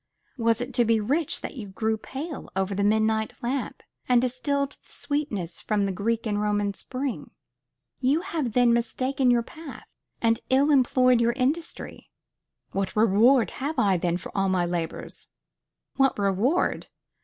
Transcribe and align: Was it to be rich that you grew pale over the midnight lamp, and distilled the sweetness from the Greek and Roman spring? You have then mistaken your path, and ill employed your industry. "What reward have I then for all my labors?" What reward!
Was 0.39 0.61
it 0.61 0.73
to 0.73 0.83
be 0.83 0.99
rich 0.99 1.41
that 1.41 1.57
you 1.57 1.67
grew 1.67 1.95
pale 1.95 2.49
over 2.55 2.73
the 2.73 2.83
midnight 2.83 3.35
lamp, 3.43 3.83
and 4.09 4.19
distilled 4.19 4.71
the 4.71 4.91
sweetness 4.91 5.61
from 5.61 5.85
the 5.85 5.91
Greek 5.91 6.25
and 6.25 6.41
Roman 6.41 6.73
spring? 6.73 7.29
You 7.99 8.21
have 8.21 8.53
then 8.53 8.73
mistaken 8.73 9.29
your 9.29 9.43
path, 9.43 9.85
and 10.19 10.39
ill 10.49 10.71
employed 10.71 11.21
your 11.21 11.33
industry. 11.33 12.09
"What 12.71 12.95
reward 12.95 13.51
have 13.61 13.77
I 13.77 13.95
then 13.95 14.17
for 14.17 14.35
all 14.35 14.49
my 14.49 14.65
labors?" 14.65 15.27
What 15.97 16.17
reward! 16.17 16.87